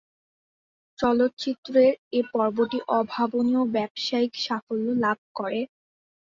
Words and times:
চলচ্চিত্রের 0.99 1.89
এ 2.11 2.21
পর্বটি 2.33 2.79
অভাবনীয় 2.99 3.63
ব্যবসায়িক 3.75 4.33
সাফল্য 4.45 4.87
লাভ 5.03 5.17
করে। 5.35 5.61